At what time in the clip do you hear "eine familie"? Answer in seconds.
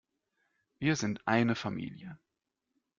1.27-2.17